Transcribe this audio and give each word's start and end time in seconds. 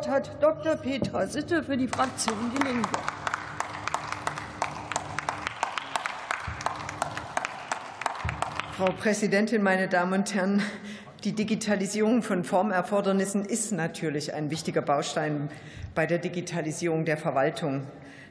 Wort 0.00 0.08
hat 0.08 0.42
Dr. 0.42 0.76
Petra 0.76 1.26
Sitte 1.26 1.62
für 1.62 1.76
die 1.76 1.86
Fraktion 1.86 2.34
Die 2.56 2.64
Linke. 2.64 2.88
Frau 8.78 8.92
Präsidentin, 8.92 9.62
meine 9.62 9.88
Damen 9.88 10.20
und 10.20 10.34
Herren! 10.34 10.62
Die 11.24 11.32
Digitalisierung 11.32 12.22
von 12.22 12.44
Formerfordernissen 12.44 13.44
ist 13.44 13.72
natürlich 13.72 14.32
ein 14.32 14.50
wichtiger 14.50 14.80
Baustein 14.80 15.50
bei 15.94 16.06
der 16.06 16.16
Digitalisierung 16.16 17.04
der 17.04 17.18
Verwaltung. 17.18 17.86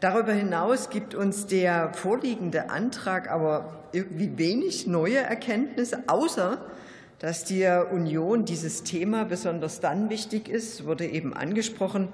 Darüber 0.00 0.34
hinaus 0.34 0.90
gibt 0.90 1.14
uns 1.14 1.46
der 1.46 1.94
vorliegende 1.94 2.68
Antrag 2.68 3.30
aber 3.30 3.86
irgendwie 3.92 4.36
wenig 4.36 4.86
neue 4.86 5.16
Erkenntnisse, 5.16 6.02
außer 6.08 6.58
dass 7.18 7.44
der 7.44 7.92
Union 7.92 8.44
dieses 8.44 8.82
Thema 8.82 9.24
besonders 9.24 9.80
dann 9.80 10.10
wichtig 10.10 10.48
ist, 10.48 10.84
wurde 10.84 11.06
eben 11.06 11.34
angesprochen, 11.34 12.08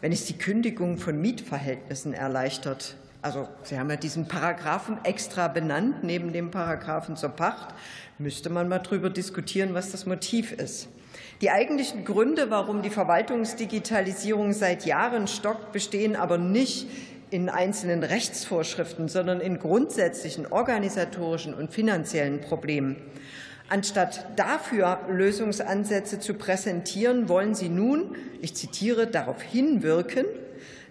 wenn 0.00 0.12
es 0.12 0.26
die 0.26 0.38
Kündigung 0.38 0.98
von 0.98 1.20
Mietverhältnissen 1.20 2.14
erleichtert. 2.14 2.96
Also 3.22 3.48
Sie 3.62 3.78
haben 3.78 3.88
ja 3.88 3.96
diesen 3.96 4.28
Paragraphen 4.28 4.98
extra 5.02 5.48
benannt, 5.48 6.04
neben 6.04 6.32
dem 6.32 6.50
Paragraphen 6.50 7.16
zur 7.16 7.30
Pacht. 7.30 7.74
Müsste 8.18 8.50
man 8.50 8.68
mal 8.68 8.80
darüber 8.80 9.08
diskutieren, 9.08 9.72
was 9.72 9.92
das 9.92 10.04
Motiv 10.04 10.52
ist. 10.52 10.88
Die 11.40 11.50
eigentlichen 11.50 12.04
Gründe, 12.04 12.50
warum 12.50 12.82
die 12.82 12.90
Verwaltungsdigitalisierung 12.90 14.52
seit 14.52 14.84
Jahren 14.86 15.26
stockt, 15.26 15.72
bestehen 15.72 16.16
aber 16.16 16.38
nicht 16.38 16.86
in 17.30 17.48
einzelnen 17.48 18.02
Rechtsvorschriften, 18.04 19.08
sondern 19.08 19.40
in 19.40 19.58
grundsätzlichen 19.58 20.46
organisatorischen 20.46 21.54
und 21.54 21.72
finanziellen 21.72 22.40
Problemen. 22.40 22.96
Anstatt 23.68 24.26
dafür 24.36 25.00
Lösungsansätze 25.08 26.20
zu 26.20 26.34
präsentieren, 26.34 27.28
wollen 27.28 27.54
Sie 27.54 27.70
nun, 27.70 28.14
ich 28.42 28.54
zitiere, 28.54 29.06
darauf 29.06 29.40
hinwirken, 29.40 30.26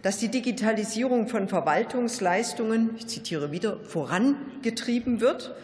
dass 0.02 0.18
die 0.18 0.30
Digitalisierung 0.30 1.28
von 1.28 1.48
Verwaltungsleistungen, 1.48 2.92
ich 2.98 3.08
zitiere 3.08 3.52
wieder, 3.52 3.80
vorangetrieben 3.84 5.22
wird. 5.22 5.56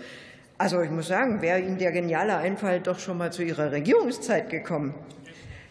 Also 0.57 0.81
ich 0.81 0.91
muss 0.91 1.07
sagen, 1.07 1.41
wäre 1.41 1.59
Ihnen 1.59 1.77
der 1.79 1.91
geniale 1.91 2.37
Einfall 2.37 2.79
doch 2.79 2.99
schon 2.99 3.17
mal 3.17 3.33
zu 3.33 3.43
Ihrer 3.43 3.71
Regierungszeit 3.71 4.49
gekommen. 4.49 4.93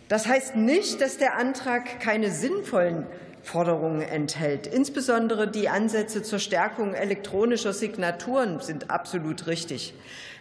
Das 0.09 0.27
heißt 0.27 0.57
nicht, 0.57 1.01
dass 1.01 1.19
der 1.19 1.37
Antrag 1.37 2.01
keine 2.01 2.31
sinnvollen 2.31 3.07
Forderungen 3.49 4.03
enthält. 4.03 4.67
Insbesondere 4.67 5.49
die 5.49 5.71
Ansätze 5.71 6.23
zur 6.23 6.39
Stärkung 6.39 6.93
elektronischer 6.93 7.73
Signaturen 7.73 8.61
sind 8.61 8.91
absolut 8.91 9.47
richtig. 9.47 9.95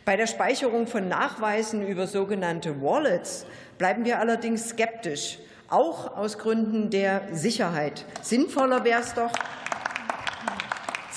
Bei 0.03 0.17
der 0.17 0.27
Speicherung 0.27 0.87
von 0.87 1.07
Nachweisen 1.07 1.87
über 1.87 2.05
sogenannte 2.05 2.81
Wallets 2.81 3.45
bleiben 3.77 4.03
wir 4.03 4.19
allerdings 4.19 4.69
skeptisch, 4.69 5.39
auch 5.69 6.17
aus 6.17 6.37
Gründen 6.37 6.89
der 6.89 7.21
Sicherheit. 7.31 8.03
Sinnvoller 8.21 8.83
wäre 8.83 9.01
es 9.01 9.13
doch, 9.13 9.31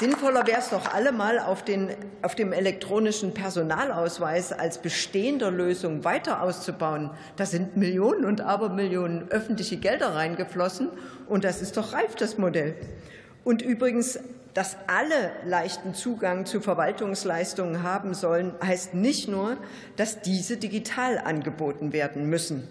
Sinnvoller 0.01 0.47
wäre 0.47 0.61
es 0.61 0.71
doch 0.71 0.95
allemal, 0.95 1.39
auf, 1.39 1.63
den, 1.63 1.91
auf 2.23 2.35
dem 2.35 2.55
elektronischen 2.55 3.35
Personalausweis 3.35 4.51
als 4.51 4.79
bestehender 4.79 5.51
Lösung 5.51 6.05
weiter 6.05 6.43
auszubauen. 6.43 7.11
Da 7.37 7.45
sind 7.45 7.77
Millionen 7.77 8.25
und 8.25 8.41
Abermillionen 8.41 9.31
öffentliche 9.31 9.77
Gelder 9.77 10.15
reingeflossen. 10.15 10.89
Und 11.29 11.45
das 11.45 11.61
ist 11.61 11.77
doch 11.77 11.93
reif, 11.93 12.15
das 12.15 12.39
Modell. 12.39 12.77
Und 13.45 13.61
übrigens, 13.61 14.19
dass 14.55 14.79
alle 14.87 15.33
leichten 15.45 15.93
Zugang 15.93 16.47
zu 16.47 16.63
Verwaltungsleistungen 16.63 17.83
haben 17.83 18.15
sollen, 18.15 18.55
heißt 18.65 18.95
nicht 18.95 19.29
nur, 19.29 19.59
dass 19.97 20.23
diese 20.23 20.57
digital 20.57 21.19
angeboten 21.19 21.93
werden 21.93 22.25
müssen. 22.25 22.67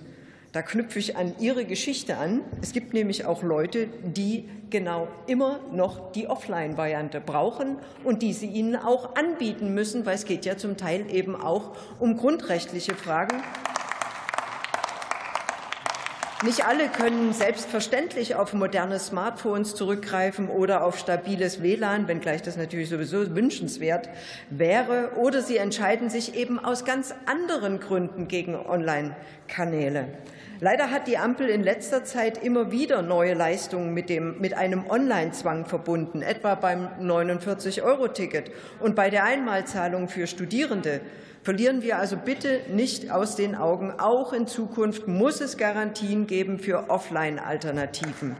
Da 0.51 0.63
knüpfe 0.63 0.97
ich 0.97 1.15
an 1.15 1.35
Ihre 1.39 1.63
Geschichte 1.65 2.17
an. 2.17 2.41
Es 2.61 2.73
gibt 2.73 2.93
nämlich 2.93 3.25
auch 3.25 3.43
Leute, 3.43 3.87
die 4.03 4.49
genau 4.71 5.07
immer 5.27 5.59
noch 5.71 6.11
die 6.11 6.27
Offline-Variante 6.27 7.21
brauchen 7.21 7.77
und 8.03 8.23
die 8.23 8.33
Sie 8.33 8.47
ihnen 8.47 8.75
auch 8.75 9.15
anbieten 9.15 9.75
müssen, 9.75 10.07
weil 10.07 10.15
es 10.15 10.25
geht 10.25 10.45
ja 10.45 10.57
zum 10.57 10.75
Teil 10.75 11.05
eben 11.13 11.35
auch 11.35 11.75
um 11.99 12.17
grundrechtliche 12.17 12.95
Fragen. 12.95 13.43
Nicht 16.41 16.65
alle 16.65 16.87
können 16.87 17.33
selbstverständlich 17.33 18.35
auf 18.35 18.53
moderne 18.53 18.97
Smartphones 18.97 19.75
zurückgreifen 19.75 20.47
oder 20.47 20.85
auf 20.85 20.97
stabiles 20.97 21.61
WLAN, 21.61 22.07
wenngleich 22.07 22.41
das 22.41 22.55
natürlich 22.55 22.87
sowieso 22.87 23.35
wünschenswert 23.35 24.07
wäre. 24.49 25.11
Oder 25.17 25.41
sie 25.41 25.57
entscheiden 25.57 26.09
sich 26.09 26.35
eben 26.35 26.57
aus 26.57 26.85
ganz 26.85 27.13
anderen 27.25 27.81
Gründen 27.81 28.29
gegen 28.29 28.55
Online-Kanäle. 28.55 30.07
Leider 30.61 30.91
hat 30.91 31.07
die 31.07 31.17
Ampel 31.17 31.49
in 31.49 31.61
letzter 31.61 32.05
Zeit 32.05 32.41
immer 32.41 32.71
wieder 32.71 33.01
neue 33.01 33.33
Leistungen 33.33 33.93
mit, 33.93 34.09
dem, 34.09 34.39
mit 34.39 34.53
einem 34.53 34.89
Online-Zwang 34.89 35.65
verbunden, 35.65 36.21
etwa 36.21 36.55
beim 36.55 36.87
49-Euro-Ticket 37.01 38.51
und 38.79 38.95
bei 38.95 39.09
der 39.09 39.25
Einmalzahlung 39.25 40.07
für 40.07 40.25
Studierende. 40.25 41.01
Verlieren 41.41 41.81
wir 41.81 41.97
also 41.97 42.17
bitte 42.17 42.61
nicht 42.69 43.11
aus 43.11 43.35
den 43.35 43.55
Augen. 43.55 43.97
Auch 43.97 44.33
in 44.33 44.45
Zukunft 44.45 45.07
muss 45.07 45.39
es 45.39 45.57
Garantien 45.57 46.27
geben 46.27 46.59
für 46.59 46.89
Offline-Alternativen. 46.89 48.35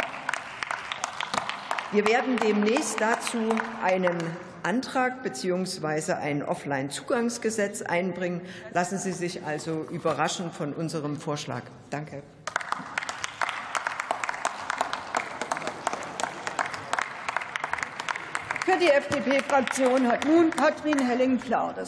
Wir 1.92 2.06
werden 2.08 2.36
demnächst 2.38 3.00
dazu 3.00 3.38
einen 3.82 4.18
Antrag 4.64 5.24
bzw. 5.24 6.14
ein 6.14 6.44
Offline-Zugangsgesetz 6.44 7.82
einbringen. 7.82 8.42
Lassen 8.74 8.98
Sie 8.98 9.14
sich 9.14 9.44
also 9.46 9.88
überraschen 9.90 10.52
von 10.52 10.74
unserem 10.74 11.18
Vorschlag. 11.18 11.64
Danke. 11.90 12.22
Für 18.70 18.78
die 18.78 18.90
FDP-Fraktion 18.90 20.08
hat 20.08 20.26
nun 20.26 20.52
Katrin 20.52 21.00
Helling-Klau 21.00 21.72
das 21.76 21.88